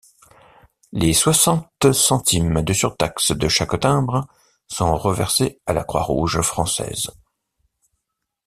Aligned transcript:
Les 0.93 1.13
soixante 1.13 1.91
centimes 1.93 2.63
de 2.63 2.73
surtaxe 2.73 3.33
de 3.33 3.47
chaque 3.47 3.79
timbre 3.79 4.25
sont 4.67 4.97
reversés 4.97 5.61
à 5.67 5.73
la 5.73 5.83
Croix-Rouge 5.83 6.41
française. 6.41 7.11